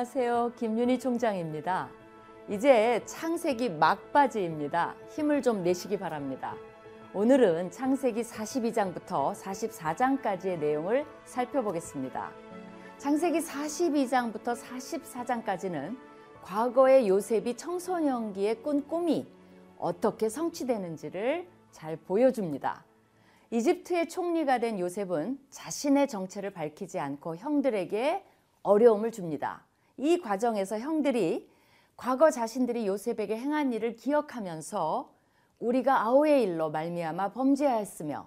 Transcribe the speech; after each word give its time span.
안녕하세요. 0.00 0.52
김윤희 0.56 0.98
총장입니다. 0.98 1.90
이제 2.48 3.02
창세기 3.04 3.68
막바지입니다. 3.68 4.94
힘을 5.10 5.42
좀 5.42 5.62
내시기 5.62 5.98
바랍니다. 5.98 6.56
오늘은 7.12 7.70
창세기 7.70 8.22
42장부터 8.22 9.34
44장까지의 9.34 10.58
내용을 10.58 11.04
살펴보겠습니다. 11.26 12.30
창세기 12.96 13.40
42장부터 13.40 14.56
44장까지는 14.56 15.98
과거의 16.40 17.06
요셉이 17.06 17.58
청소년기에 17.58 18.54
꾼 18.54 18.88
꿈이 18.88 19.26
어떻게 19.76 20.30
성취되는지를 20.30 21.46
잘 21.72 21.96
보여줍니다. 21.96 22.86
이집트의 23.50 24.08
총리가 24.08 24.60
된 24.60 24.78
요셉은 24.78 25.38
자신의 25.50 26.08
정체를 26.08 26.54
밝히지 26.54 26.98
않고 26.98 27.36
형들에게 27.36 28.24
어려움을 28.62 29.12
줍니다. 29.12 29.66
이 30.00 30.18
과정에서 30.18 30.78
형들이 30.78 31.46
과거 31.94 32.30
자신들이 32.30 32.86
요셉에게 32.86 33.36
행한 33.36 33.74
일을 33.74 33.96
기억하면서 33.96 35.12
우리가 35.58 36.06
아우의 36.06 36.42
일로 36.42 36.70
말미암아 36.70 37.32
범죄하였으며 37.32 38.26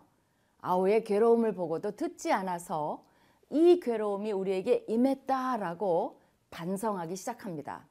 아우의 0.61 1.03
괴로움을 1.03 1.53
보고도 1.55 1.95
듣지 1.95 2.31
않아서 2.31 3.03
이 3.49 3.79
괴로움이 3.79 4.31
우리에게 4.31 4.85
임했다라고 4.87 6.19
반성하기 6.51 7.15
시작합니다. 7.15 7.87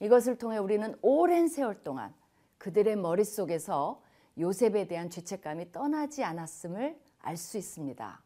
이것을 0.00 0.38
통해 0.38 0.56
우리는 0.56 0.96
오랜 1.02 1.46
세월 1.48 1.84
동안 1.84 2.14
그들의 2.56 2.96
머릿속에서 2.96 4.00
요셉에 4.38 4.86
대한 4.86 5.10
죄책감이 5.10 5.72
떠나지 5.72 6.24
않았음을 6.24 6.98
알 7.20 7.36
수 7.36 7.58
있습니다. 7.58 8.22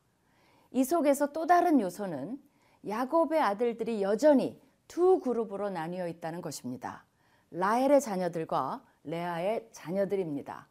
이 0.70 0.84
속에서 0.84 1.32
또 1.32 1.46
다른 1.46 1.80
요소는 1.80 2.40
야곱의 2.86 3.40
아들들이 3.40 4.02
여전히 4.02 4.60
두 4.90 5.20
그룹으로 5.20 5.70
나뉘어 5.70 6.08
있다는 6.08 6.42
것입니다. 6.42 7.04
라헬의 7.52 8.00
자녀들과 8.00 8.82
레아의 9.04 9.68
자녀들입니다. 9.70 10.66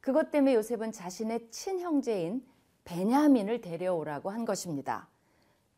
그것 0.00 0.32
때문에 0.32 0.56
요셉은 0.56 0.90
자신의 0.90 1.52
친형제인 1.52 2.44
베냐민을 2.82 3.60
데려오라고 3.60 4.30
한 4.30 4.44
것입니다. 4.44 5.08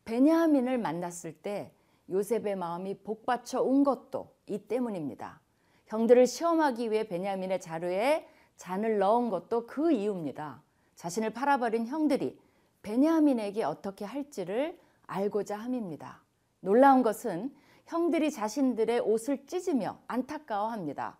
베냐민을 0.05 0.79
만났을 0.79 1.33
때 1.33 1.71
요셉의 2.09 2.55
마음이 2.55 2.95
복받쳐 3.03 3.61
온 3.61 3.83
것도 3.83 4.33
이 4.47 4.57
때문입니다. 4.57 5.39
형들을 5.85 6.25
시험하기 6.25 6.89
위해 6.89 7.07
베냐민의 7.07 7.61
자루에 7.61 8.27
잔을 8.55 8.97
넣은 8.97 9.29
것도 9.29 9.67
그 9.67 9.91
이유입니다. 9.91 10.63
자신을 10.95 11.29
팔아버린 11.29 11.85
형들이 11.85 12.39
베냐민에게 12.81 13.63
어떻게 13.63 14.03
할지를 14.03 14.79
알고자 15.05 15.57
함입니다. 15.57 16.23
놀라운 16.59 17.03
것은 17.03 17.53
형들이 17.85 18.31
자신들의 18.31 18.99
옷을 19.01 19.45
찢으며 19.45 19.99
안타까워합니다. 20.07 21.17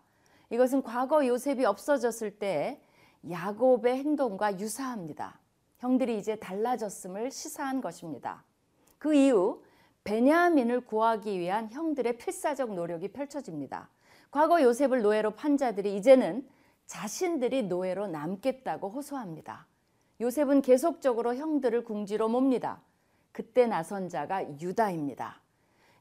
이것은 0.50 0.82
과거 0.82 1.26
요셉이 1.26 1.64
없어졌을 1.64 2.38
때 2.38 2.80
야곱의 3.28 3.96
행동과 3.96 4.60
유사합니다. 4.60 5.38
형들이 5.78 6.18
이제 6.18 6.36
달라졌음을 6.36 7.30
시사한 7.30 7.80
것입니다. 7.80 8.44
그 8.98 9.14
이후 9.14 9.62
베냐민을 10.04 10.82
구하기 10.82 11.38
위한 11.38 11.70
형들의 11.70 12.18
필사적 12.18 12.74
노력이 12.74 13.08
펼쳐집니다. 13.08 13.88
과거 14.30 14.62
요셉을 14.62 15.02
노예로 15.02 15.32
판 15.32 15.56
자들이 15.56 15.96
이제는 15.96 16.46
자신들이 16.86 17.64
노예로 17.64 18.08
남겠다고 18.08 18.90
호소합니다. 18.90 19.66
요셉은 20.20 20.62
계속적으로 20.62 21.34
형들을 21.34 21.84
궁지로 21.84 22.28
몹니다. 22.28 22.80
그때 23.32 23.66
나선 23.66 24.08
자가 24.08 24.60
유다입니다. 24.60 25.43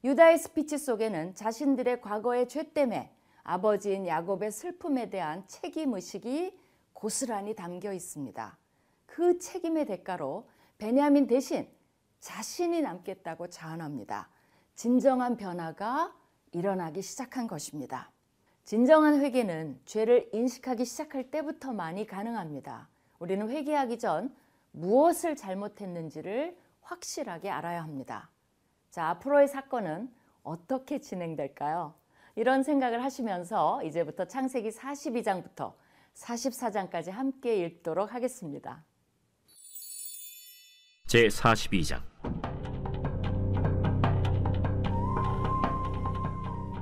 유다의 0.03 0.38
스피치 0.38 0.78
속에는 0.80 1.34
자신들의 1.34 2.02
과거의 2.02 2.50
죄 2.50 2.74
때문에 2.74 3.16
아버지인 3.44 4.06
야곱의 4.06 4.52
슬픔에 4.52 5.09
대한 5.09 5.47
책임 5.47 5.94
의식이 5.94 6.59
고스란히 6.91 7.56
담겨 7.56 7.94
있습니다. 7.94 8.58
그 9.06 9.40
책임의 9.40 9.86
대가로 9.86 10.50
베냐민 10.78 11.28
대신 11.28 11.69
자신이 12.19 12.81
남겠다고 12.81 13.47
자원합니다. 13.48 14.30
진정한 14.75 15.38
변화가 15.38 16.13
일어나기 16.52 17.02
시작한 17.02 17.47
것입니다. 17.47 18.12
진정한 18.66 19.22
회개는 19.22 19.80
죄를 19.86 20.30
인식하기 20.34 20.84
시작할 20.84 21.31
때부터만이 21.31 22.08
가능합니다. 22.08 22.90
우리는 23.19 23.50
회개하기 23.50 24.00
전 24.00 24.36
무엇을 24.72 25.38
잘못했는지를 25.38 26.58
확실하게 26.81 27.50
알아야 27.50 27.84
합니다. 27.84 28.33
자, 28.94 29.08
앞으로의 29.08 29.48
사건은 29.48 30.08
어떻게 30.44 31.00
진행될까요? 31.00 31.96
이런 32.36 32.62
생각을 32.62 33.04
하시면서 33.04 33.81
이제부터 33.81 34.26
창세기 34.26 34.70
42장부터 34.70 35.74
44장까지 36.14 37.09
함께 37.09 37.66
읽도록 37.66 38.14
하겠습니다. 38.14 38.86
제 41.08 41.28
42장 41.28 42.04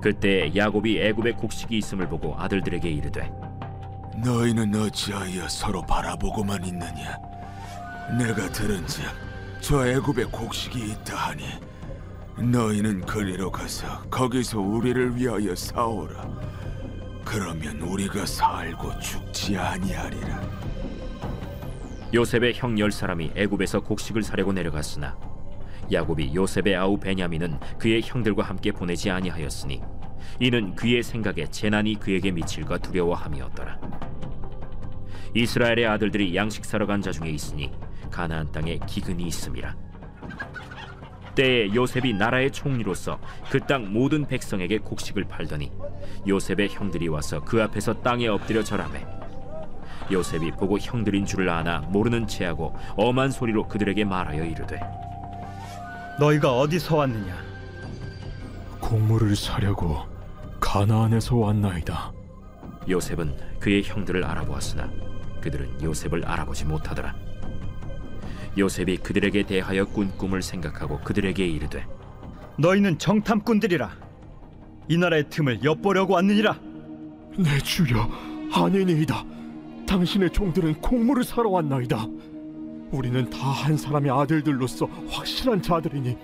그때 0.01 0.53
야곱이 0.53 0.99
애굽에 0.99 1.31
곡식이 1.35 1.77
있음을 1.77 2.09
보고 2.09 2.35
아들들에게 2.35 2.89
이르되 2.89 3.31
너희는 4.21 4.75
어찌하여 4.75 5.47
서로 5.47 5.81
바라보고만 5.83 6.65
있느냐 6.65 7.17
내가 8.17 8.51
들은즉 8.51 9.05
저 9.61 9.87
애굽에 9.87 10.25
곡식이 10.25 10.91
있다 10.91 11.15
하니 11.15 11.70
너희는 12.37 13.01
그리로 13.01 13.51
가서 13.51 14.01
거기서 14.09 14.59
우리를 14.59 15.15
위하여 15.15 15.53
사오라 15.55 16.27
그러면 17.23 17.79
우리가 17.81 18.25
살고 18.25 18.99
죽지 18.99 19.57
아니하리라 19.57 20.41
요셉의 22.13 22.53
형 22.55 22.77
열 22.79 22.91
사람이 22.91 23.31
애굽에서 23.35 23.81
곡식을 23.81 24.23
사려고 24.23 24.51
내려갔으나 24.53 25.17
야곱이 25.91 26.33
요셉의 26.33 26.75
아우 26.75 26.97
베냐민은 26.97 27.59
그의 27.77 28.01
형들과 28.03 28.43
함께 28.43 28.71
보내지 28.71 29.09
아니하였으니 29.11 29.81
이는 30.39 30.75
그의 30.75 31.03
생각에 31.03 31.45
재난이 31.47 31.99
그에게 31.99 32.31
미칠까 32.31 32.77
두려워함이었더라. 32.77 33.79
이스라엘의 35.35 35.85
아들들이 35.87 36.35
양식 36.35 36.63
사러 36.65 36.85
간 36.85 37.01
자 37.01 37.11
중에 37.11 37.29
있으니 37.29 37.71
가나안 38.09 38.51
땅에 38.51 38.79
기근이 38.87 39.23
있음이라. 39.27 39.75
때에 41.35 41.73
요셉이 41.73 42.13
나라의 42.13 42.51
총리로서 42.51 43.19
그 43.49 43.59
땅 43.61 43.93
모든 43.93 44.25
백성에게 44.25 44.79
곡식을 44.79 45.25
팔더니 45.25 45.71
요셉의 46.27 46.69
형들이 46.69 47.07
와서 47.07 47.41
그 47.43 47.61
앞에서 47.61 48.01
땅에 48.01 48.27
엎드려 48.27 48.63
절하매 48.63 49.05
요셉이 50.11 50.51
보고 50.51 50.77
형들인 50.77 51.25
줄을 51.25 51.49
아나 51.49 51.79
모르는 51.79 52.27
체하고 52.27 52.75
엄한 52.97 53.31
소리로 53.31 53.67
그들에게 53.67 54.03
말하여 54.03 54.43
이르되 54.43 54.79
너희가 56.19 56.57
어디서 56.57 56.97
왔느냐? 56.97 57.33
곡물을 58.81 59.35
사려고 59.35 59.99
가나안에서 60.59 61.35
왔나이다 61.37 62.11
요셉은 62.89 63.37
그의 63.59 63.83
형들을 63.83 64.23
알아보았으나 64.23 64.89
그들은 65.39 65.81
요셉을 65.81 66.25
알아보지 66.25 66.65
못하더라. 66.65 67.15
요셉이 68.57 68.97
그들에게 68.97 69.43
대하여 69.43 69.85
꾼 69.85 70.09
꿈을 70.17 70.41
생각하고 70.41 70.99
그들에게 71.01 71.45
이르되 71.45 71.85
너희는 72.57 72.97
정탐꾼들이라. 72.99 73.89
이 74.89 74.97
나라의 74.97 75.29
틈을 75.29 75.63
엿보려고 75.63 76.13
왔느니라. 76.15 76.59
내 77.37 77.57
주여 77.59 78.09
아니니이다. 78.53 79.23
당신의 79.87 80.31
종들은 80.31 80.75
곡물을 80.81 81.23
사러 81.23 81.49
왔나이다. 81.49 82.05
우리는 82.91 83.29
다 83.29 83.51
한 83.51 83.77
사람의 83.77 84.11
아들들로서 84.11 84.85
확실한 85.09 85.61
자들이니 85.61 86.17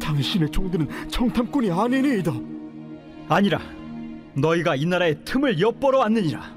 당신의 0.00 0.50
종들은 0.50 1.08
정탐꾼이 1.10 1.70
아니니이다. 1.70 2.32
아니라 3.28 3.60
너희가 4.34 4.76
이 4.76 4.86
나라의 4.86 5.18
틈을 5.26 5.60
엿보러 5.60 5.98
왔느니라. 5.98 6.56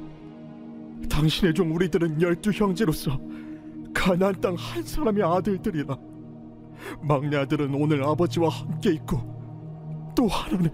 당신의 1.09 1.53
종 1.53 1.75
우리들은 1.75 2.21
열두 2.21 2.51
형제로서 2.51 3.19
가나안 3.93 4.39
땅 4.41 4.55
한 4.55 4.83
사람의 4.83 5.23
아들들이라 5.23 5.95
막내 7.01 7.37
아들은 7.37 7.73
오늘 7.73 8.03
아버지와 8.03 8.49
함께 8.49 8.91
있고 8.93 10.13
또 10.15 10.27
하나는 10.27 10.69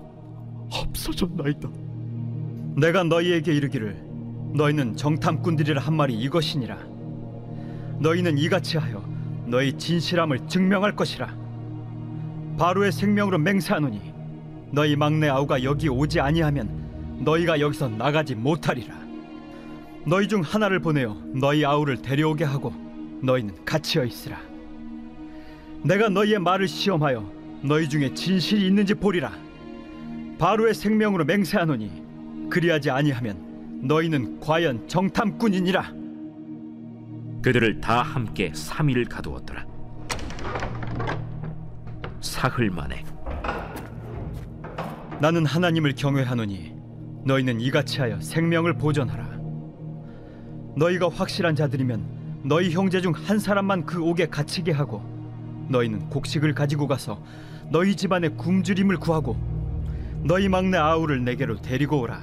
없어졌나이다. 0.71 1.69
내가 2.77 3.03
너희에게 3.03 3.53
이르기를 3.53 3.95
너희는 4.53 4.95
정탐꾼들이라 4.95 5.81
한 5.81 5.95
말이 5.95 6.13
이것이니라. 6.15 6.77
너희는 7.99 8.37
이같이 8.37 8.77
하여 8.77 9.03
너희 9.45 9.77
진실함을 9.77 10.47
증명할 10.47 10.95
것이라. 10.95 11.35
바로의 12.57 12.91
생명으로 12.91 13.37
맹세하노니 13.37 14.13
너희 14.71 14.95
막내 14.95 15.27
아우가 15.29 15.63
여기 15.63 15.89
오지 15.89 16.19
아니하면 16.19 17.19
너희가 17.23 17.59
여기서 17.59 17.89
나가지 17.89 18.35
못하리라. 18.35 18.95
너희 20.05 20.27
중 20.27 20.41
하나를 20.41 20.79
보내어 20.79 21.15
너희 21.33 21.65
아우를 21.65 22.01
데려오게 22.01 22.43
하고 22.43 22.73
너희는 23.21 23.65
갇히어 23.65 24.03
있으라. 24.05 24.39
내가 25.83 26.09
너희의 26.09 26.39
말을 26.39 26.67
시험하여 26.67 27.31
너희 27.63 27.87
중에 27.87 28.13
진실이 28.13 28.65
있는지 28.67 28.93
보리라. 28.93 29.31
바로의 30.37 30.73
생명으로 30.73 31.25
맹세하노니 31.25 32.49
그리하지 32.49 32.89
아니하면 32.89 33.81
너희는 33.83 34.39
과연 34.39 34.87
정탐꾼이니라. 34.87 35.93
그들을 37.41 37.79
다 37.79 38.01
함께 38.01 38.51
3일 38.51 39.07
가두었더라. 39.09 39.65
사흘 42.21 42.69
만에. 42.69 43.03
나는 45.21 45.45
하나님을 45.45 45.95
경외하노니 45.95 46.73
너희는 47.25 47.59
이같이 47.59 47.99
하여 47.99 48.19
생명을 48.21 48.77
보존하라. 48.77 49.39
너희가 50.75 51.09
확실한 51.09 51.55
자들이면 51.55 52.18
너희 52.43 52.71
형제 52.71 53.01
중 53.01 53.13
한 53.13 53.39
사람만 53.39 53.85
그 53.85 54.01
옥에 54.01 54.27
갇히게 54.27 54.71
하고 54.71 55.01
너희는 55.69 56.09
곡식을 56.09 56.53
가지고 56.53 56.87
가서 56.87 57.21
너희 57.69 57.95
집안의 57.95 58.37
굶주림을 58.37 58.97
구하고 58.97 59.37
너희 60.23 60.49
막내 60.49 60.77
아우를 60.77 61.23
내게로 61.23 61.61
데리고 61.61 61.99
오라 62.01 62.19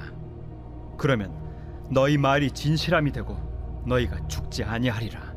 그러면 0.97 1.31
너희 1.89 2.17
말이 2.17 2.51
진실함이 2.51 3.11
되고 3.11 3.37
너희가 3.85 4.27
죽지 4.27 4.63
아니하리라 4.63 5.33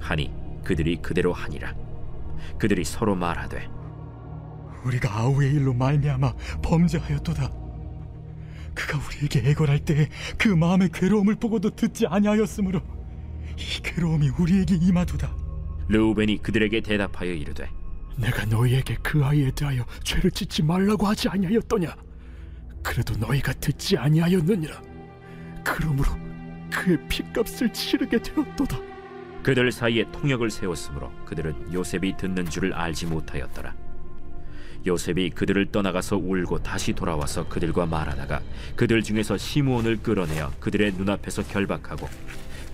하니 0.00 0.30
그들이 0.64 0.96
그대로 0.96 1.32
하니라. 1.32 1.74
그들이 2.58 2.84
서로 2.84 3.14
말하되 3.14 3.68
우리가 4.84 5.18
아우의 5.18 5.52
일로 5.52 5.72
말미암아 5.74 6.32
범죄하였도다. 6.62 7.50
그가 8.74 8.98
우리에게 9.06 9.50
애걸할 9.50 9.78
때에 9.80 10.08
그 10.36 10.48
마음의 10.48 10.90
괴로움을 10.92 11.36
보고도 11.36 11.70
듣지 11.70 12.06
아니하였으므로 12.06 12.80
이 13.58 13.82
괴로움이 13.82 14.30
우리에게 14.38 14.76
임하도다. 14.76 15.34
르우벤이 15.88 16.38
그들에게 16.42 16.80
대답하여 16.80 17.32
이르되 17.32 17.68
내가 18.16 18.44
너희에게 18.46 18.96
그 19.02 19.24
아이에 19.24 19.50
대하여 19.50 19.84
죄를 20.02 20.30
짓지 20.30 20.62
말라고 20.62 21.06
하지 21.06 21.28
아니하였더냐? 21.28 21.94
그래도 22.82 23.16
너희가 23.16 23.52
듣지 23.54 23.96
아니하였느니라. 23.96 24.82
그러므로 25.64 26.10
그의 26.70 26.98
핏값을 27.08 27.72
치르게 27.72 28.20
되었도다. 28.20 28.78
그들 29.42 29.70
사이에 29.72 30.04
통역을 30.12 30.50
세웠으므로 30.50 31.12
그들은 31.24 31.72
요셉이 31.72 32.16
듣는 32.16 32.48
줄을 32.48 32.72
알지 32.72 33.06
못하였더라. 33.06 33.74
요셉이 34.86 35.30
그들을 35.30 35.72
떠나가서 35.72 36.16
울고 36.16 36.62
다시 36.62 36.92
돌아와서 36.92 37.48
그들과 37.48 37.86
말하다가 37.86 38.42
그들 38.76 39.02
중에서 39.02 39.36
시므온을 39.38 40.02
끌어내어 40.02 40.52
그들의 40.60 40.92
눈앞에서 40.92 41.42
결박하고 41.44 42.08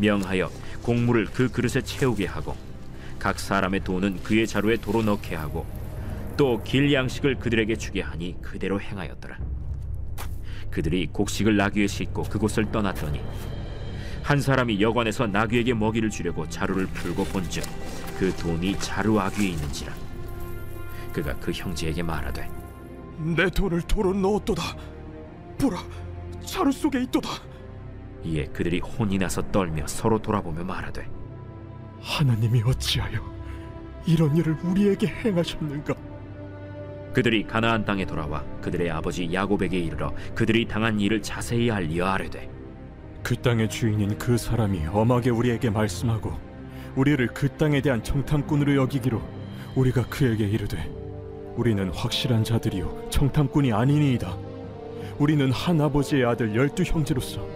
명하여 0.00 0.50
곡물을 0.82 1.26
그 1.26 1.50
그릇에 1.50 1.82
채우게 1.82 2.26
하고 2.26 2.56
각 3.18 3.38
사람의 3.38 3.84
돈은 3.84 4.22
그의 4.22 4.46
자루에 4.46 4.76
도로 4.76 5.02
넣게 5.02 5.34
하고 5.34 5.66
또 6.36 6.62
길 6.64 6.92
양식을 6.92 7.36
그들에게 7.36 7.76
주게 7.76 8.00
하니 8.00 8.36
그대로 8.40 8.80
행하였더라. 8.80 9.38
그들이 10.70 11.08
곡식을 11.12 11.56
나귀에 11.56 11.86
싣고 11.86 12.22
그곳을 12.24 12.70
떠났더니 12.70 13.20
한 14.22 14.40
사람이 14.40 14.80
여관에서 14.80 15.26
나귀에게 15.26 15.74
먹이를 15.74 16.08
주려고 16.10 16.48
자루를 16.48 16.86
풀고 16.86 17.24
본즉 17.24 17.64
그 18.18 18.32
돈이 18.36 18.78
자루 18.78 19.18
아귀에 19.18 19.48
있는지라 19.48 19.92
그가 21.12 21.34
그 21.36 21.50
형제에게 21.50 22.02
말하되 22.02 22.48
내 23.36 23.50
돈을 23.50 23.82
도로 23.82 24.14
넣었도다. 24.14 24.62
보라, 25.58 25.82
자루 26.46 26.72
속에 26.72 27.02
있도다. 27.02 27.28
이에 28.24 28.44
그들이 28.46 28.80
혼이 28.80 29.18
나서 29.18 29.42
떨며 29.50 29.86
서로 29.86 30.18
돌아보며 30.20 30.64
말하되 30.64 31.08
하나님이 32.00 32.62
어찌하여 32.62 33.20
이런 34.06 34.36
일을 34.36 34.56
우리에게 34.62 35.06
행하셨는가? 35.06 35.94
그들이 37.12 37.44
가나안 37.44 37.84
땅에 37.84 38.04
돌아와 38.04 38.44
그들의 38.60 38.90
아버지 38.90 39.32
야곱에게 39.32 39.78
이르러 39.78 40.14
그들이 40.34 40.66
당한 40.66 41.00
일을 41.00 41.22
자세히 41.22 41.70
알리어 41.70 42.06
아뢰되 42.06 42.48
그 43.22 43.36
땅의 43.36 43.68
주인인 43.68 44.16
그 44.16 44.36
사람이 44.38 44.86
엄하게 44.86 45.30
우리에게 45.30 45.70
말씀하고 45.70 46.32
우리를 46.96 47.26
그 47.28 47.48
땅에 47.56 47.80
대한 47.80 48.02
청탐꾼으로 48.02 48.76
여기기로 48.76 49.20
우리가 49.74 50.06
그에게 50.06 50.46
이르되 50.46 50.90
우리는 51.56 51.90
확실한 51.90 52.44
자들이요 52.44 53.08
청탐꾼이 53.10 53.72
아니니이다. 53.72 54.36
우리는 55.18 55.52
한 55.52 55.80
아버지의 55.80 56.24
아들 56.24 56.54
열두 56.54 56.82
형제로서 56.84 57.46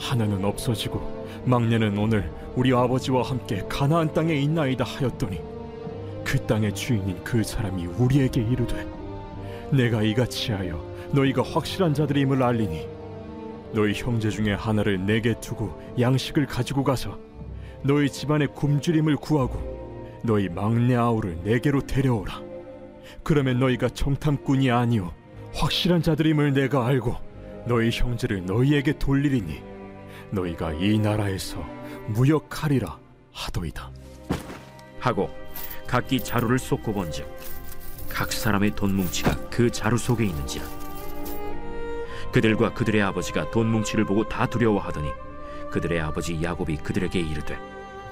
하나는 0.00 0.44
없어지고 0.44 1.26
막내는 1.44 1.96
오늘 1.98 2.32
우리 2.56 2.72
아버지와 2.72 3.22
함께 3.22 3.62
가나안 3.68 4.12
땅에 4.12 4.34
있나이다 4.34 4.84
하였더니 4.84 5.40
그 6.24 6.38
땅의 6.46 6.74
주인인 6.74 7.22
그 7.22 7.44
사람이 7.44 7.86
우리에게 7.86 8.40
이르되 8.40 8.86
내가 9.70 10.02
이같이 10.02 10.52
하여 10.52 10.82
너희가 11.12 11.42
확실한 11.42 11.94
자들임을 11.94 12.42
알리니 12.42 12.88
너희 13.72 13.92
형제 13.94 14.30
중에 14.30 14.54
하나를 14.54 15.04
내게 15.06 15.38
두고 15.38 15.80
양식을 16.00 16.46
가지고 16.46 16.82
가서 16.82 17.18
너희 17.82 18.10
집안의 18.10 18.48
굶주림을 18.54 19.16
구하고 19.16 20.20
너희 20.22 20.48
막내 20.48 20.96
아우를 20.96 21.38
내게로 21.44 21.86
데려오라. 21.86 22.42
그러면 23.22 23.58
너희가 23.58 23.88
정탐꾼이 23.88 24.70
아니요 24.70 25.12
확실한 25.54 26.02
자들임을 26.02 26.52
내가 26.52 26.86
알고 26.86 27.16
너희 27.66 27.90
형제를 27.90 28.44
너희에게 28.44 28.98
돌리리니 28.98 29.69
너희가 30.30 30.72
이 30.74 30.98
나라에서 30.98 31.60
무역하리라 32.08 32.98
하도이다. 33.32 33.90
하고 35.00 35.30
각기 35.86 36.22
자루를 36.22 36.58
쏟고 36.58 36.92
본즉 36.92 37.26
각 38.08 38.32
사람의 38.32 38.74
돈 38.74 38.94
뭉치가 38.94 39.34
그 39.48 39.70
자루 39.70 39.96
속에 39.96 40.24
있는지라 40.24 40.64
그들과 42.32 42.74
그들의 42.74 43.02
아버지가 43.02 43.50
돈 43.50 43.68
뭉치를 43.68 44.04
보고 44.04 44.28
다 44.28 44.46
두려워하더니 44.46 45.10
그들의 45.70 46.00
아버지 46.00 46.40
야곱이 46.42 46.76
그들에게 46.78 47.18
이르되 47.18 47.58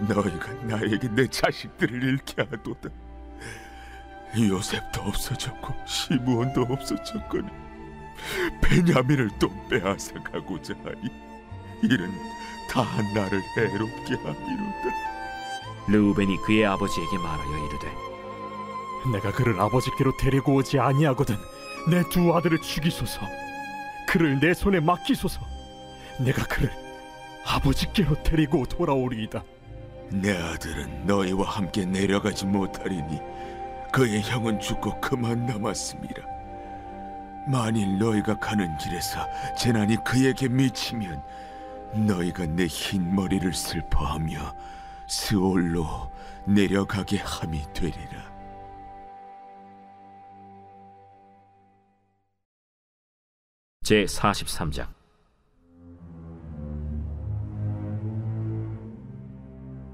너희가 0.01 0.53
나에게 0.63 1.09
내 1.09 1.27
자식들을 1.27 2.03
잃게 2.03 2.43
하도다. 2.43 2.89
요셉도 4.39 5.01
없어졌고 5.03 5.75
시므온도 5.87 6.63
없어졌거니 6.63 7.49
베냐민을 8.63 9.31
또 9.39 9.51
빼앗아 9.69 10.23
가고자 10.23 10.75
하니 10.85 11.28
이는 11.83 12.13
다 12.71 12.85
나를 13.15 13.43
해롭게 13.57 14.15
함이로다. 14.17 15.09
르우벤이 15.89 16.37
그의 16.39 16.67
아버지에게 16.67 17.17
말하여 17.19 17.67
이르되 17.67 17.89
내가 19.13 19.33
그를 19.33 19.59
아버지께로 19.61 20.17
데리고 20.19 20.55
오지 20.55 20.79
아니하거든 20.79 21.37
내 21.91 22.03
두 22.11 22.35
아들을 22.37 22.59
죽이소서 22.61 23.21
그를 24.07 24.39
내 24.41 24.53
손에 24.53 24.81
맡기소서 24.81 25.41
내가 26.19 26.45
그를 26.45 26.71
아버지께로 27.47 28.23
데리고 28.23 28.67
돌아오리이다 28.67 29.43
내 30.11 30.37
아들은 30.37 31.07
너희와 31.07 31.49
함께 31.49 31.87
내려가지 31.87 32.45
못하리니 32.45 33.19
그의 33.93 34.21
형은 34.21 34.61
죽고 34.61 35.01
그만 35.01 35.47
남았습니다. 35.47 36.23
만일 37.47 37.99
너희가 37.99 38.39
가는 38.39 38.77
길에서 38.77 39.27
재난이 39.57 39.97
그에게 40.05 40.49
미치면 40.49 41.23
너희가 41.95 42.47
내 42.47 42.67
흰 42.67 43.15
머리를 43.15 43.53
슬퍼하며 43.53 44.55
스올로 45.09 46.11
내려가게 46.47 47.19
함이 47.19 47.63
되리라. 47.75 48.29
제 53.83 54.05
43장 54.05 54.87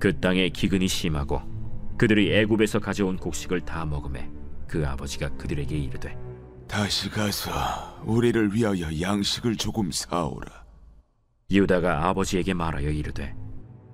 그 0.01 0.19
땅에 0.21 0.49
기근이 0.49 0.89
심하고 0.89 1.41
그들이 1.97 2.35
애굽에서 2.37 2.81
가져온 2.81 3.17
곡식을 3.17 3.61
다 3.61 3.85
먹음에 3.85 4.29
그 4.67 4.87
아버지가 4.87 5.29
그들에게 5.37 5.77
이르되 5.77 6.19
다시 6.67 7.09
가서 7.09 7.53
우리를 8.05 8.53
위하여 8.55 9.01
양식을 9.01 9.57
조금 9.57 9.93
사오라. 9.93 10.64
유다가 11.51 12.09
아버지에게 12.09 12.55
말하여 12.55 12.89
이르되 12.91 13.35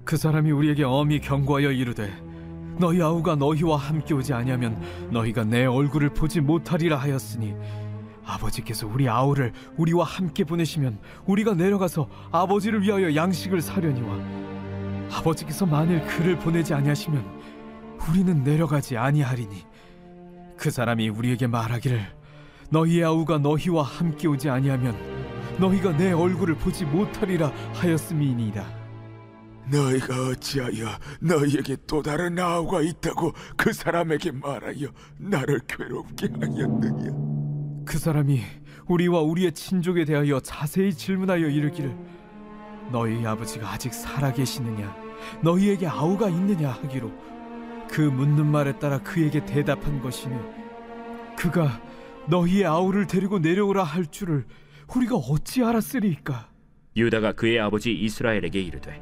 그 0.05 0.17
사람이 0.17 0.51
우리에게 0.51 0.85
엄히 0.85 1.21
경고하여 1.21 1.73
이르되 1.73 2.11
너희 2.79 3.03
아우가 3.03 3.35
너희와 3.37 3.77
함께 3.77 4.15
오지 4.15 4.33
아니하면 4.33 4.81
너희가 5.11 5.45
내 5.45 5.67
얼굴을 5.67 6.11
보지 6.15 6.41
못하리라 6.41 6.97
하였으니 6.97 7.55
아버지께서 8.25 8.87
우리 8.87 9.09
아우를 9.09 9.53
우리와 9.77 10.05
함께 10.05 10.45
보내시면 10.45 10.99
우리가 11.27 11.55
내려가서 11.55 12.09
아버지를 12.31 12.83
위하여 12.83 13.15
양식을 13.15 13.61
사려니와 13.61 14.17
아버지께서 15.13 15.67
만일 15.67 16.01
그를 16.07 16.39
보내지 16.39 16.73
아니하시면 16.73 17.41
우리는 18.09 18.43
내려가지 18.45 18.97
아니하리니 18.97 19.65
그 20.57 20.71
사람이 20.71 21.09
우리에게 21.09 21.47
말하기를 21.49 22.01
너희의 22.71 23.05
아우가 23.05 23.39
너희와 23.39 23.83
함께 23.83 24.29
오지 24.29 24.49
아니하면 24.49 25.20
너희가 25.61 25.97
내 25.97 26.13
얼굴을 26.13 26.57
보지 26.57 26.87
못하리라 26.87 27.53
하였음이니이다. 27.75 28.81
너희가 29.71 30.29
어찌하여 30.29 30.89
너희에게 31.21 31.77
또 31.87 32.03
다른 32.03 32.39
아우가 32.39 32.81
있다고 32.81 33.33
그 33.57 33.73
사람에게 33.73 34.33
말하여 34.33 34.89
나를 35.19 35.61
괴롭게 35.69 36.29
하였느냐? 36.41 37.13
그 37.85 37.99
사람이 37.99 38.41
우리와 38.89 39.21
우리의 39.21 39.53
친족에 39.53 40.05
대하여 40.05 40.41
자세히 40.41 40.93
질문하여 40.93 41.47
이르기를 41.47 41.95
너희 42.91 43.25
아버지가 43.25 43.71
아직 43.71 43.95
살아 43.95 44.33
계시느냐 44.33 44.97
너희에게 45.43 45.87
아우가 45.87 46.29
있느냐 46.29 46.71
하기로 46.71 47.13
그 47.89 48.01
묻는 48.01 48.47
말에 48.47 48.79
따라 48.79 48.99
그에게 48.99 49.45
대답한 49.45 50.01
것이니 50.01 50.35
그가 51.37 51.81
너희의 52.27 52.67
아우를 52.67 53.07
데리고 53.07 53.39
내려오라 53.39 53.85
할 53.85 54.07
줄을 54.07 54.47
우리가 54.97 55.17
어찌 55.17 55.63
알았으리까 55.63 56.49
유다가 56.97 57.33
그의 57.33 57.61
아버지 57.61 57.93
이스라엘에게 57.93 58.61
이르되 58.61 59.01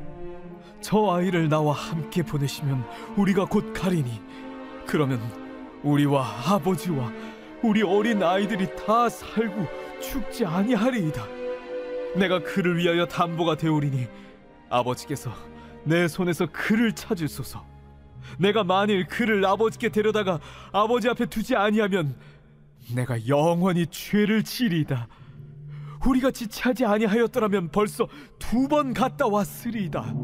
저 0.80 1.10
아이를 1.10 1.48
나와 1.48 1.72
함께 1.74 2.22
보내시면 2.22 2.84
우리가 3.16 3.46
곧 3.46 3.72
가리니 3.72 4.20
그러면 4.86 5.20
우리와 5.82 6.54
아버지와 6.54 7.12
우리 7.62 7.82
어린 7.82 8.22
아이들이 8.22 8.68
다 8.76 9.08
살고 9.08 9.66
죽지 10.00 10.46
아니하리이다. 10.46 11.26
내가 12.16 12.42
그를 12.42 12.78
위하여 12.78 13.04
담보가 13.06 13.56
되오리니 13.56 14.06
아버지께서 14.70 15.32
내 15.84 16.06
손에서 16.06 16.46
그를 16.52 16.92
찾으소서. 16.92 17.64
내가 18.38 18.62
만일 18.62 19.06
그를 19.06 19.44
아버지께 19.44 19.88
데려다가 19.88 20.38
아버지 20.72 21.08
앞에 21.08 21.26
두지 21.26 21.56
아니하면 21.56 22.14
내가 22.94 23.26
영원히 23.26 23.86
죄를 23.86 24.44
지리이다. 24.44 25.08
우리가 26.04 26.30
지체하지 26.30 26.84
아니하였더라면 26.84 27.70
벌써 27.70 28.06
두 28.38 28.68
번 28.68 28.92
갔다 28.92 29.26
왔으리이다. 29.26 30.14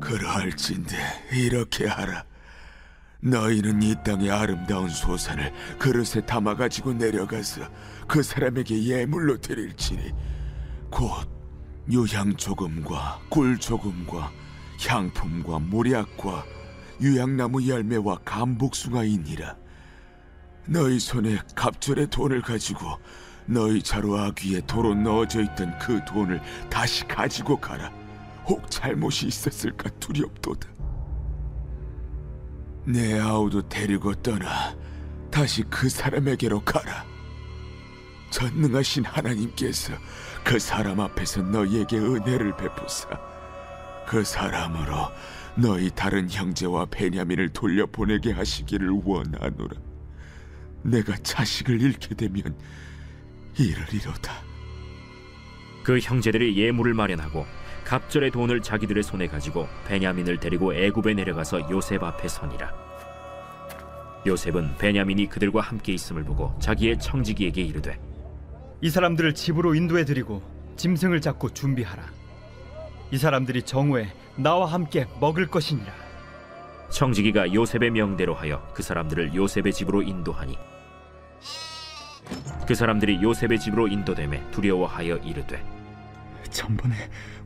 그러할진대 0.00 0.96
이렇게 1.32 1.86
하라. 1.86 2.24
너희는 3.22 3.82
이 3.82 3.94
땅의 4.04 4.30
아름다운 4.30 4.88
소산을 4.88 5.52
그릇에 5.78 6.24
담아 6.24 6.54
가지고 6.54 6.92
내려가서 6.94 7.62
그 8.06 8.22
사람에게 8.22 8.82
예물로 8.84 9.38
드릴지니 9.38 10.12
곧 10.90 11.28
유향 11.90 12.36
조금과 12.36 13.20
꿀 13.28 13.58
조금과 13.58 14.30
향품과 14.86 15.58
모략과 15.58 16.44
유향나무 17.00 17.66
열매와 17.68 18.18
감복숭아이니라. 18.24 19.56
너희 20.68 20.98
손에 21.00 21.38
갑절의 21.56 22.08
돈을 22.08 22.42
가지고 22.42 22.96
너희 23.50 23.82
자루 23.82 24.16
아귀에 24.16 24.60
도로 24.60 24.94
넣어져 24.94 25.42
있던 25.42 25.76
그 25.80 26.00
돈을 26.04 26.40
다시 26.70 27.06
가지고 27.08 27.56
가라. 27.56 27.90
혹 28.46 28.70
잘못이 28.70 29.26
있었을까 29.26 29.90
두렵도다. 29.98 30.68
내 32.86 33.18
아우도 33.18 33.68
데리고 33.68 34.14
떠나 34.14 34.76
다시 35.32 35.64
그 35.64 35.88
사람에게로 35.88 36.60
가라. 36.60 37.04
전능하신 38.30 39.04
하나님께서 39.04 39.94
그 40.44 40.60
사람 40.60 41.00
앞에서 41.00 41.42
너희에게 41.42 41.98
은혜를 41.98 42.56
베푸사 42.56 43.08
그 44.06 44.22
사람으로 44.22 45.10
너희 45.56 45.90
다른 45.90 46.30
형제와 46.30 46.86
베냐민을 46.86 47.48
돌려보내게 47.48 48.30
하시기를 48.30 48.90
원하노라. 49.04 49.76
내가 50.84 51.16
자식을 51.16 51.82
잃게 51.82 52.14
되면 52.14 52.56
이르리로다. 53.64 54.32
그 55.82 55.98
형제들이 55.98 56.56
예물을 56.56 56.94
마련하고 56.94 57.46
갑절의 57.84 58.30
돈을 58.30 58.62
자기들의 58.62 59.02
손에 59.02 59.26
가지고 59.26 59.68
베냐민을 59.86 60.38
데리고 60.38 60.74
애굽에 60.74 61.14
내려가서 61.14 61.70
요셉 61.70 62.02
앞에 62.02 62.28
서니라. 62.28 62.72
요셉은 64.26 64.76
베냐민이 64.76 65.26
그들과 65.26 65.62
함께 65.62 65.92
있음을 65.92 66.24
보고 66.24 66.54
자기의 66.60 66.98
청지기에게 66.98 67.62
이르되 67.62 67.98
이 68.82 68.90
사람들을 68.90 69.34
집으로 69.34 69.74
인도해 69.74 70.04
드리고 70.04 70.42
짐승을 70.76 71.20
잡고 71.20 71.52
준비하라. 71.52 72.04
이 73.10 73.18
사람들이 73.18 73.62
정오에 73.62 74.12
나와 74.36 74.66
함께 74.66 75.06
먹을 75.20 75.46
것이니라. 75.46 75.92
청지기가 76.90 77.52
요셉의 77.52 77.90
명대로 77.90 78.34
하여 78.34 78.66
그 78.74 78.82
사람들을 78.82 79.34
요셉의 79.34 79.72
집으로 79.72 80.02
인도하니 80.02 80.58
그 82.66 82.74
사람들이 82.74 83.22
요셉의 83.22 83.58
집으로 83.58 83.88
인도됨에 83.88 84.50
두려워하여 84.50 85.16
이르되 85.18 85.62
전번에 86.50 86.94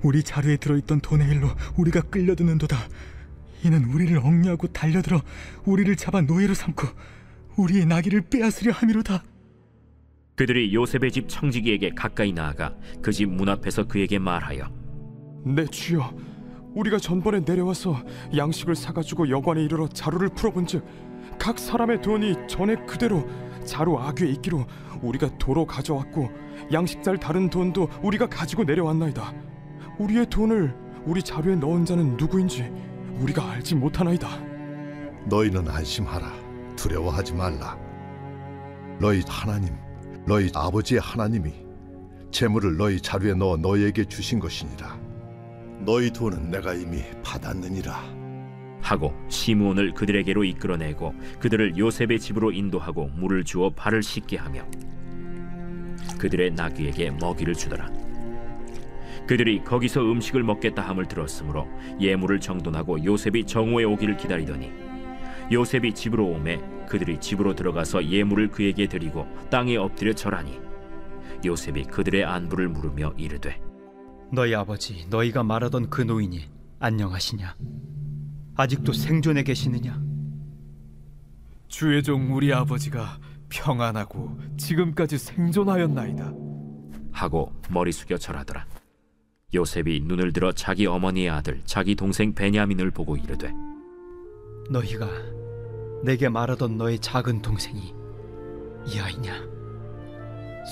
우리 0.02 0.22
자루에 0.22 0.56
들어있던 0.56 1.00
돈의 1.00 1.28
일로 1.28 1.48
우리가 1.76 2.02
끌려드는도다. 2.02 2.76
이는 3.64 3.84
우리를 3.84 4.16
억류하고 4.18 4.66
달려들어 4.68 5.20
우리를 5.64 5.94
잡아 5.96 6.20
노예로 6.20 6.52
삼고 6.54 6.86
우리의 7.56 7.86
나귀를 7.86 8.22
빼앗으려 8.30 8.72
함이로다. 8.72 9.22
그들이 10.36 10.74
요셉의 10.74 11.12
집 11.12 11.28
청지기에게 11.28 11.90
가까이 11.94 12.32
나아가 12.32 12.74
그 13.00 13.10
집 13.12 13.26
문 13.30 13.48
앞에서 13.48 13.84
그에게 13.86 14.18
말하여 14.18 14.68
내 15.44 15.64
주여, 15.66 16.12
우리가 16.74 16.98
전번에 16.98 17.40
내려와서 17.40 18.02
양식을 18.36 18.74
사가지고 18.74 19.30
여관에 19.30 19.62
이르러 19.62 19.86
자루를 19.88 20.30
풀어본즉 20.30 20.84
각 21.38 21.58
사람의 21.58 22.02
돈이 22.02 22.34
전에 22.48 22.74
그대로 22.86 23.28
자루 23.64 23.99
아귀에 23.99 24.28
있기로 24.30 24.64
우리가 25.02 25.37
도로 25.38 25.66
가져왔고 25.66 26.30
양식살 26.73 27.18
다른 27.18 27.50
돈도 27.50 27.88
우리가 28.02 28.28
가지고 28.28 28.64
내려왔나이다. 28.64 29.35
우리의 29.99 30.26
돈을 30.30 30.75
우리 31.04 31.23
자루에 31.23 31.56
넣은 31.56 31.85
자는 31.85 32.16
누구인지 32.16 32.71
우리가 33.21 33.50
알지 33.50 33.75
못하나이다. 33.76 34.28
너희는 35.26 35.68
안심하라 35.68 36.33
두려워하지 36.76 37.35
말라 37.35 37.78
너희 39.00 39.23
하나님 39.26 39.75
너희 40.26 40.50
아버지의 40.54 41.00
하나님이 41.00 41.52
재물을 42.30 42.76
너희 42.76 43.00
자루에 43.00 43.35
넣어 43.35 43.56
너희에게 43.56 44.04
주신 44.04 44.38
것이니라 44.38 44.99
너희 45.80 46.11
돈은 46.11 46.50
내가 46.50 46.75
이미 46.75 47.02
받았느니라 47.23 48.24
하고 48.84 49.14
시므온을 49.28 49.94
그들에게로 49.94 50.44
이끌어내고 50.44 51.14
그들을 51.40 51.78
요셉의 51.78 52.20
집으로 52.20 52.52
인도하고 52.52 53.08
물을 53.08 53.42
주어 53.42 53.70
발을 53.70 54.02
씻게 54.02 54.36
하며 54.36 54.62
그들의 56.18 56.52
나귀에게 56.52 57.12
먹이를 57.12 57.54
주더라. 57.54 57.90
그들이 59.26 59.64
거기서 59.64 60.02
음식을 60.02 60.42
먹겠다 60.42 60.82
함을 60.82 61.06
들었으므로 61.06 61.66
예물을 61.98 62.40
정돈하고 62.40 63.02
요셉이 63.04 63.46
정오에 63.46 63.84
오기를 63.84 64.18
기다리더니 64.18 64.70
요셉이 65.50 65.94
집으로 65.94 66.26
오매 66.26 66.60
그들이 66.86 67.18
집으로 67.18 67.54
들어가서 67.54 68.04
예물을 68.04 68.50
그에게 68.50 68.86
드리고 68.86 69.26
땅에 69.50 69.76
엎드려 69.76 70.12
절하니 70.12 70.60
요셉이 71.42 71.84
그들의 71.84 72.22
안부를 72.22 72.68
물으며 72.68 73.14
이르되 73.16 73.62
너희 74.30 74.54
아버지 74.54 75.06
너희가 75.08 75.42
말하던 75.42 75.88
그 75.88 76.02
노인이 76.02 76.44
안녕하시냐? 76.80 77.56
아직도 78.56 78.92
생존해 78.92 79.42
계시느냐? 79.42 80.00
주의 81.68 82.02
종 82.02 82.34
우리 82.34 82.52
아버지가 82.52 83.18
평안하고 83.49 84.38
지금까지 84.56 85.18
생존하였나이다. 85.18 86.32
하고 87.12 87.52
머리 87.70 87.92
숙여 87.92 88.16
절하더라. 88.16 88.66
요셉이 89.54 90.02
눈을 90.04 90.32
들어 90.32 90.52
자기 90.52 90.87
어머니의 90.87 91.30
아들 91.30 91.61
자기 91.64 91.94
동생 91.94 92.34
베냐민을 92.34 92.90
보고 92.90 93.16
이르되 93.16 93.52
너희가 94.68 95.08
내게 96.02 96.28
말하던 96.28 96.76
너의 96.76 96.99
작은 96.99 97.40
동생이 97.40 97.94
이 98.87 98.99
아이냐? 98.99 99.32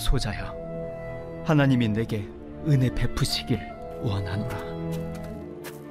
소자여, 0.05 1.43
하나님이 1.45 1.89
내게 1.89 2.29
은혜 2.67 2.93
베푸시길 2.95 3.59
원하노라. 4.03 5.12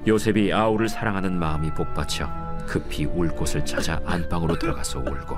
요셉이 0.08 0.52
아우를 0.52 0.90
사랑하는 0.90 1.38
마음이 1.38 1.72
복받쳐 1.76 2.28
급히 2.66 3.06
울 3.06 3.30
곳을 3.30 3.64
찾아 3.64 4.02
안방으로 4.06 4.58
들어가서 4.58 5.00
울고 5.00 5.38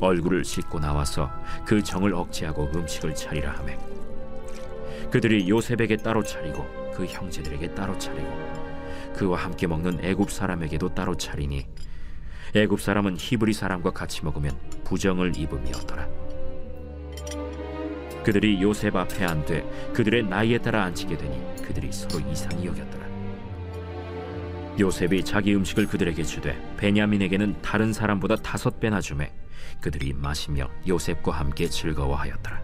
얼굴을 0.00 0.42
씻고 0.44 0.80
나와서 0.80 1.30
그 1.66 1.82
정을 1.82 2.14
억제하고 2.14 2.70
음식을 2.74 3.14
차리라 3.14 3.52
하매 3.52 3.78
그들이 5.10 5.48
요셉에게 5.48 5.98
따로 5.98 6.22
차리고 6.22 6.66
그 6.94 7.04
형제들에게 7.04 7.74
따로 7.74 7.96
차리고 7.98 8.52
그와 9.14 9.38
함께 9.38 9.66
먹는 9.66 10.02
애굽 10.02 10.30
사람에게도 10.30 10.94
따로 10.94 11.14
차리니 11.14 11.66
애굽 12.54 12.80
사람은 12.80 13.16
히브리 13.18 13.52
사람과 13.52 13.90
같이 13.90 14.24
먹으면 14.24 14.58
부정을 14.84 15.36
입음이었더라 15.36 16.21
그들이 18.24 18.62
요셉 18.62 18.94
앞에 18.96 19.24
앉되 19.24 19.92
그들의 19.92 20.24
나이에 20.24 20.58
따라 20.58 20.84
앉히게 20.84 21.16
되니 21.16 21.56
그들이 21.62 21.90
서로 21.92 22.20
이상히 22.30 22.66
여겼더라. 22.66 23.02
요셉이 24.78 25.24
자기 25.24 25.54
음식을 25.54 25.86
그들에게 25.86 26.22
주되 26.22 26.56
베냐민에게는 26.76 27.60
다른 27.62 27.92
사람보다 27.92 28.36
다섯 28.36 28.80
배나 28.80 29.00
주매 29.00 29.32
그들이 29.80 30.12
마시며 30.12 30.70
요셉과 30.88 31.32
함께 31.32 31.68
즐거워하였더라. 31.68 32.62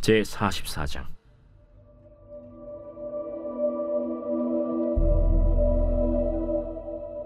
제 0.00 0.22
44장 0.22 1.19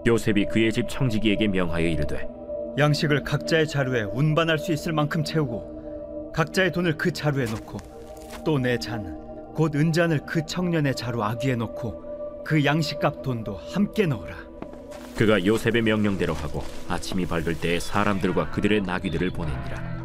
요셉이 0.05 0.45
그의 0.45 0.71
집 0.71 0.87
청지기에게 0.87 1.47
명하여 1.47 1.87
이르되 1.87 2.27
양식을 2.77 3.23
각자의 3.23 3.67
자루에 3.67 4.03
운반할 4.03 4.59
수 4.59 4.71
있을 4.73 4.93
만큼 4.93 5.23
채우고 5.23 6.31
각자의 6.33 6.71
돈을 6.71 6.97
그 6.97 7.11
자루에 7.11 7.45
넣고 7.45 7.77
또 8.45 8.59
내 8.59 8.77
잔 8.77 9.25
곧 9.55 9.73
은잔을 9.73 10.19
그 10.25 10.45
청년의 10.45 10.95
자루 10.95 11.23
아귀에 11.23 11.55
넣고 11.55 12.43
그 12.43 12.65
양식값 12.65 13.21
돈도 13.21 13.55
함께 13.55 14.05
넣으라. 14.05 14.35
그가 15.15 15.45
요셉의 15.45 15.81
명령대로 15.81 16.33
하고 16.33 16.61
아침이 16.89 17.25
밝을 17.25 17.55
때에 17.61 17.79
사람들과 17.79 18.51
그들의 18.51 18.81
나귀들을 18.81 19.29
보내니라. 19.29 19.95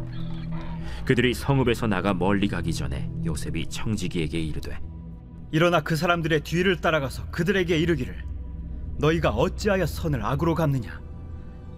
그들이 1.03 1.33
성읍에서 1.33 1.87
나가 1.87 2.13
멀리 2.13 2.47
가기 2.47 2.73
전에 2.73 3.11
요셉이 3.25 3.67
청지기에게 3.67 4.39
이르되 4.39 4.79
일어나 5.51 5.81
그 5.81 5.97
사람들의 5.97 6.39
뒤를 6.45 6.79
따라가서 6.79 7.29
그들에게 7.31 7.77
이르기를 7.77 8.23
너희가 9.01 9.31
어찌하여 9.31 9.85
선을 9.87 10.23
악으로 10.23 10.53
갚느냐? 10.53 11.01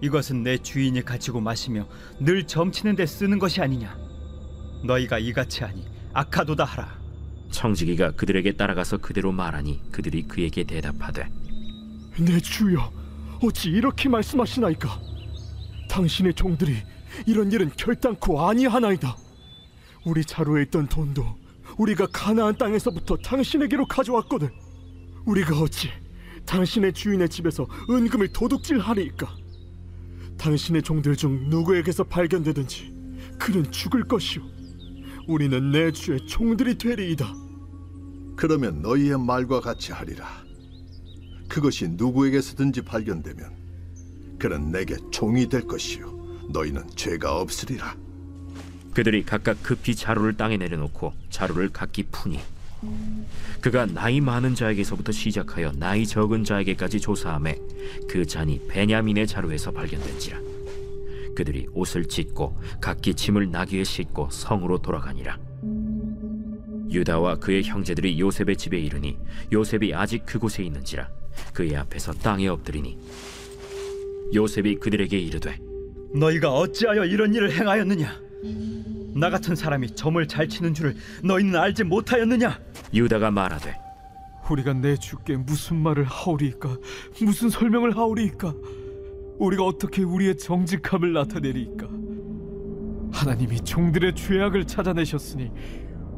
이것은 0.01 0.43
내 0.43 0.57
주인이 0.57 1.01
가지고 1.03 1.39
마시며 1.39 1.87
늘 2.19 2.45
점치는 2.45 2.97
데 2.97 3.05
쓰는 3.05 3.39
것이 3.39 3.61
아니냐? 3.61 3.97
너희가 4.83 5.17
이같이 5.19 5.63
하니 5.63 5.87
악하도다 6.13 6.65
하라. 6.65 6.99
청지기가 7.49 8.11
그들에게 8.11 8.57
따라가서 8.57 8.97
그대로 8.97 9.31
말하니 9.31 9.81
그들이 9.91 10.23
그에게 10.23 10.63
대답하되 10.63 11.29
내 12.19 12.39
주여 12.39 12.91
어찌 13.41 13.69
이렇게 13.69 14.09
말씀하시나이까? 14.09 14.99
당신의 15.89 16.33
종들이 16.33 16.77
이런 17.25 17.51
일은 17.51 17.71
결단코 17.77 18.45
아니하나이다. 18.45 19.15
우리 20.05 20.25
자루에 20.25 20.63
있던 20.63 20.87
돈도 20.87 21.25
우리가 21.77 22.07
가나안 22.11 22.57
땅에서부터 22.57 23.15
당신에게로 23.17 23.87
가져왔거든. 23.87 24.49
우리가 25.25 25.57
어찌 25.59 25.89
당신의 26.45 26.93
주인의 26.93 27.29
집에서 27.29 27.67
은금을 27.89 28.29
도둑질하리이까 28.29 29.35
당신의 30.37 30.81
종들 30.83 31.15
중 31.15 31.49
누구에게서 31.49 32.03
발견되든지 32.03 32.93
그는 33.39 33.71
죽을 33.71 34.03
것이오 34.07 34.41
우리는 35.27 35.71
내 35.71 35.91
주의 35.91 36.25
종들이 36.25 36.77
되리이다 36.77 37.33
그러면 38.35 38.81
너희의 38.81 39.17
말과 39.19 39.61
같이 39.61 39.91
하리라. 39.91 40.27
그것이 41.47 41.87
누구에게서든지 41.89 42.81
발견되면 42.81 44.37
그는 44.39 44.71
내게 44.71 44.97
종이 45.11 45.47
될 45.47 45.67
것이요 45.67 46.11
너희는 46.49 46.89
죄가 46.95 47.39
없으리라. 47.39 47.95
그들이 48.93 49.23
각각 49.23 49.61
급히 49.63 49.95
자루를 49.95 50.35
땅에 50.35 50.57
내려놓고 50.57 51.13
자루를 51.29 51.69
각기 51.69 52.03
푸니 52.03 52.39
그가 53.61 53.85
나이 53.85 54.19
많은 54.19 54.55
자에게서부터 54.55 55.11
시작하여 55.11 55.71
나이 55.77 56.05
적은 56.05 56.43
자에게까지 56.43 56.99
조사함에 56.99 57.57
그 58.09 58.25
잔이 58.25 58.59
베냐민의 58.67 59.25
자루에서 59.25 59.71
발견된지라. 59.71 60.39
그들이 61.35 61.67
옷을 61.73 62.05
찢고 62.07 62.57
각기 62.81 63.13
짐을 63.13 63.51
나귀에 63.51 63.83
싣고 63.83 64.29
성으로 64.31 64.79
돌아가니라. 64.79 65.37
유다와 66.93 67.37
그의 67.37 67.63
형제들이 67.63 68.19
요셉의 68.19 68.55
집에 68.55 68.77
이르니 68.77 69.17
요셉이 69.51 69.93
아직 69.95 70.25
그곳에 70.25 70.63
있는지라 70.63 71.09
그의 71.53 71.75
앞에서 71.75 72.13
땅에 72.13 72.47
엎드리니 72.47 72.97
요셉이 74.33 74.75
그들에게 74.75 75.17
이르되 75.17 75.59
너희가 76.13 76.51
어찌하여 76.51 77.05
이런 77.05 77.33
일을 77.33 77.51
행하였느냐? 77.51 78.21
나 79.15 79.29
같은 79.31 79.55
사람이 79.55 79.95
점을 79.95 80.27
잘 80.27 80.47
치는 80.47 80.75
줄을 80.75 80.95
너희는 81.23 81.55
알지 81.59 81.83
못하였느냐 81.83 82.59
유다가 82.93 83.31
말하되 83.31 83.75
우리가 84.49 84.73
내 84.73 84.95
주께 84.97 85.37
무슨 85.37 85.77
말을 85.77 86.03
하오리이까? 86.03 86.77
무슨 87.21 87.49
설명을 87.49 87.95
하오리이까? 87.95 88.53
우리가 89.39 89.63
어떻게 89.65 90.03
우리의 90.03 90.37
정직함을 90.37 91.13
나타내리이까? 91.13 91.87
하나님이 93.11 93.61
종들의 93.61 94.15
죄악을 94.15 94.65
찾아내셨으니 94.67 95.51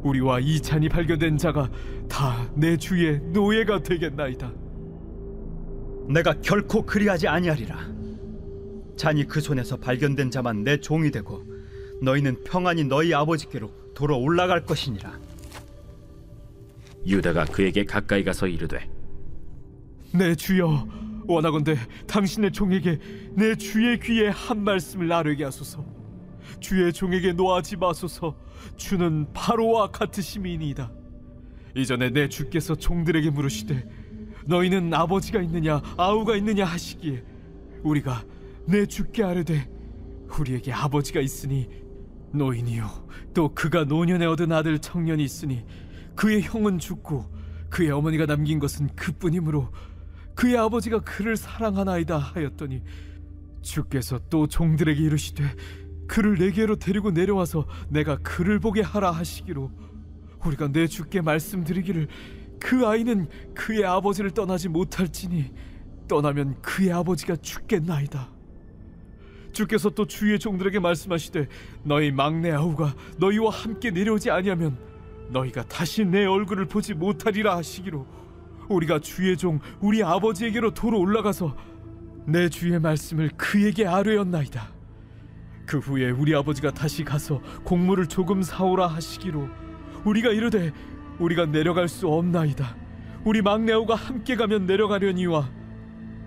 우리와 0.02 0.40
이 0.40 0.60
잔이 0.60 0.88
발견된 0.88 1.38
자가 1.38 1.70
다 2.08 2.48
내 2.54 2.76
주의 2.76 3.20
노예가 3.32 3.82
되겠나이다. 3.82 4.52
내가 6.08 6.34
결코 6.40 6.82
그리하지 6.84 7.28
아니하리라. 7.28 7.78
잔이 8.96 9.24
그 9.26 9.40
손에서 9.40 9.76
발견된 9.76 10.30
자만 10.30 10.64
내 10.64 10.78
종이 10.80 11.10
되고 11.10 11.42
너희는 12.02 12.44
평안히 12.44 12.84
너희 12.84 13.12
아버지께로 13.14 13.70
돌아 13.94 14.16
올라갈 14.16 14.64
것이니라 14.64 15.18
유다가 17.06 17.44
그에게 17.44 17.84
가까이 17.84 18.24
가서 18.24 18.46
이르되 18.48 18.88
내 20.12 20.34
주여 20.34 20.86
원하건대 21.28 21.76
당신의 22.06 22.52
종에게 22.52 22.98
내 23.34 23.54
주의 23.56 23.98
귀에 24.00 24.28
한 24.28 24.62
말씀을 24.62 25.08
나르게 25.08 25.44
하소서. 25.44 25.84
주의 26.60 26.92
종에게 26.92 27.32
노하지 27.32 27.76
마소서. 27.76 28.36
주는 28.76 29.26
바로와 29.32 29.90
같으심이니이다. 29.90 30.90
이전에 31.76 32.10
내 32.10 32.28
주께서 32.28 32.74
종들에게 32.74 33.30
물으시되 33.30 33.86
너희는 34.46 34.94
아버지가 34.94 35.42
있느냐 35.42 35.82
아우가 35.96 36.36
있느냐 36.36 36.64
하시기에 36.64 37.22
우리가 37.82 38.24
내 38.66 38.86
주께 38.86 39.24
아뢰되 39.24 39.68
우리에게 40.38 40.72
아버지가 40.72 41.20
있으니 41.20 41.68
노인이요 42.32 42.88
또 43.34 43.52
그가 43.52 43.84
노년에 43.84 44.24
얻은 44.24 44.52
아들 44.52 44.78
청년이 44.78 45.22
있으니 45.22 45.64
그의 46.16 46.42
형은 46.42 46.78
죽고 46.78 47.24
그의 47.68 47.90
어머니가 47.90 48.26
남긴 48.26 48.58
것은 48.58 48.88
그뿐이므로 48.96 49.72
그의 50.34 50.56
아버지가 50.56 51.00
그를 51.00 51.36
사랑하나이다 51.36 52.16
하였더니 52.18 52.82
주께서 53.62 54.20
또 54.30 54.46
종들에게 54.46 55.00
이르시되 55.00 55.44
그를 56.06 56.36
내게로 56.36 56.76
데리고 56.76 57.10
내려와서 57.10 57.66
내가 57.88 58.16
그를 58.18 58.60
보게 58.60 58.80
하라 58.80 59.10
하시기로 59.10 59.70
우리가 60.44 60.68
내 60.68 60.86
주께 60.86 61.20
말씀드리기를 61.20 62.08
그 62.60 62.86
아이는 62.86 63.28
그의 63.54 63.84
아버지를 63.84 64.30
떠나지 64.30 64.68
못할지니 64.68 65.52
떠나면 66.08 66.62
그의 66.62 66.92
아버지가 66.92 67.36
죽겠나이다. 67.36 68.30
주께서 69.52 69.90
또 69.90 70.06
주의 70.06 70.38
종들에게 70.38 70.78
말씀하시되 70.78 71.48
너희 71.82 72.12
막내 72.12 72.52
아우가 72.52 72.94
너희와 73.18 73.50
함께 73.50 73.90
내려오지 73.90 74.30
아니하면 74.30 74.78
너희가 75.28 75.64
다시 75.64 76.04
내 76.04 76.24
얼굴을 76.24 76.66
보지 76.66 76.94
못하리라 76.94 77.56
하시기로 77.56 78.06
우리가 78.68 78.98
주의 79.00 79.36
종 79.36 79.60
우리 79.80 80.02
아버지에게로 80.02 80.72
도로 80.74 80.98
올라가서 81.00 81.56
내 82.26 82.48
주의 82.48 82.78
말씀을 82.78 83.30
그에게 83.36 83.86
아뢰었나이다. 83.86 84.74
그 85.66 85.78
후에 85.78 86.10
우리 86.10 86.34
아버지가 86.34 86.72
다시 86.72 87.04
가서 87.04 87.40
곡물을 87.64 88.06
조금 88.06 88.42
사오라 88.42 88.86
하시기로 88.88 89.48
우리가 90.04 90.30
이르되 90.30 90.72
우리가 91.18 91.46
내려갈 91.46 91.88
수 91.88 92.08
없나이다. 92.08 92.76
우리 93.24 93.42
막내 93.42 93.72
아우가 93.72 93.94
함께 93.94 94.36
가면 94.36 94.66
내려가려니와 94.66 95.50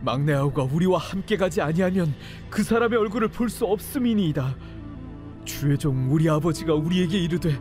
막내 0.01 0.33
아우가 0.33 0.63
우리와 0.63 0.97
함께 0.97 1.37
가지 1.37 1.61
아니하면 1.61 2.13
그 2.49 2.63
사람의 2.63 2.97
얼굴을 2.99 3.29
볼 3.29 3.49
수 3.49 3.65
없음이니이다. 3.65 4.55
주의 5.45 5.77
종 5.77 6.11
우리 6.11 6.29
아버지가 6.29 6.73
우리에게 6.73 7.17
이르되 7.17 7.57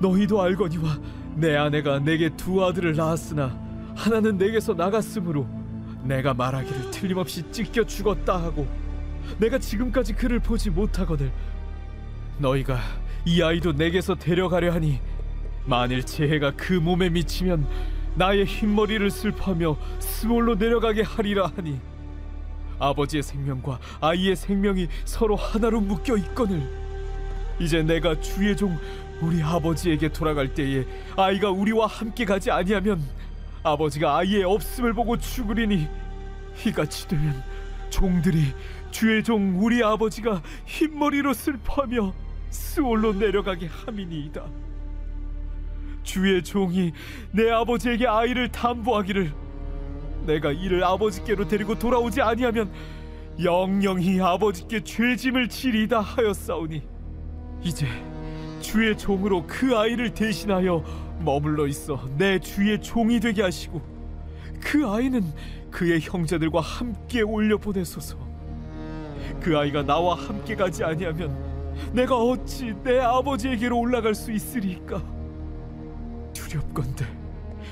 너희도 0.00 0.40
알거니와 0.40 0.98
내 1.36 1.56
아내가 1.56 1.98
내게 1.98 2.28
두 2.30 2.64
아들을 2.64 2.96
낳았으나 2.96 3.56
하나는 3.94 4.38
내게서 4.38 4.74
나갔으므로 4.74 5.46
내가 6.02 6.34
말하기를 6.34 6.90
틀림없이 6.90 7.50
찢겨 7.52 7.84
죽었다 7.84 8.42
하고 8.42 8.66
내가 9.38 9.58
지금까지 9.58 10.14
그를 10.14 10.40
보지 10.40 10.70
못하거늘 10.70 11.30
너희가 12.38 12.78
이 13.26 13.42
아이도 13.42 13.72
내게서 13.72 14.14
데려가려 14.14 14.72
하니 14.72 14.98
만일 15.66 16.04
재해가 16.04 16.52
그 16.56 16.72
몸에 16.72 17.10
미치면 17.10 17.66
나의 18.14 18.44
흰머리를 18.44 19.10
슬퍼하며 19.10 19.76
스몰로 19.98 20.54
내려가게 20.54 21.02
하리라 21.02 21.52
하니 21.54 21.78
아버지의 22.78 23.22
생명과 23.22 23.78
아이의 24.00 24.36
생명이 24.36 24.88
서로 25.04 25.36
하나로 25.36 25.80
묶여 25.82 26.16
있거늘 26.16 26.66
이제 27.60 27.82
내가 27.82 28.18
주의 28.20 28.56
종 28.56 28.78
우리 29.20 29.42
아버지에게 29.42 30.08
돌아갈 30.08 30.54
때에 30.54 30.84
아이가 31.16 31.50
우리와 31.50 31.86
함께 31.86 32.24
가지 32.24 32.50
아니하면 32.50 33.02
아버지가 33.62 34.18
아이의 34.18 34.44
없음을 34.44 34.92
보고 34.94 35.16
죽으리니 35.18 35.88
이같이 36.66 37.06
되면 37.06 37.42
종들이 37.90 38.54
주의 38.90 39.22
종 39.22 39.62
우리 39.62 39.82
아버지가 39.84 40.42
흰머리로 40.66 41.32
슬퍼하며 41.34 42.12
스올로 42.50 43.12
내려가게 43.12 43.68
함이니이다. 43.68 44.44
주의 46.02 46.42
종이 46.42 46.92
내 47.30 47.50
아버지에게 47.50 48.06
아이를 48.06 48.48
담보하기를 48.48 49.32
내가 50.26 50.50
이를 50.50 50.82
아버지께로 50.82 51.46
데리고 51.46 51.78
돌아오지 51.78 52.20
아니하면 52.20 52.72
영영히 53.42 54.20
아버지께 54.20 54.82
죄짐을 54.82 55.48
지리다 55.48 56.00
하였사오니 56.00 56.82
이제 57.62 57.86
주의 58.60 58.96
종으로 58.96 59.44
그 59.46 59.76
아이를 59.76 60.14
대신하여 60.14 60.84
머물러 61.24 61.66
있어 61.66 62.00
내 62.16 62.38
주의 62.38 62.80
종이 62.80 63.20
되게 63.20 63.42
하시고 63.42 63.80
그 64.60 64.88
아이는 64.88 65.22
그의 65.70 66.00
형제들과 66.00 66.60
함께 66.60 67.22
올려 67.22 67.56
보내소서. 67.56 68.16
그 69.40 69.56
아이가 69.56 69.82
나와 69.82 70.16
함께 70.16 70.54
가지 70.54 70.84
아니하면 70.84 71.34
내가 71.92 72.16
어찌 72.16 72.74
내 72.82 72.98
아버지에게로 72.98 73.78
올라갈 73.78 74.14
수 74.14 74.32
있으리까? 74.32 75.02
두렵건대 76.34 77.06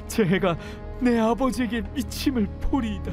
제 0.07 0.25
해가 0.25 0.57
내 1.01 1.19
아버지에게 1.19 1.83
미침을 1.95 2.47
보리이다. 2.61 3.13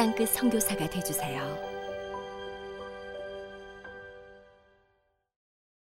땅끝 0.00 0.30
선교사가 0.30 0.88
되주세요. 0.88 1.69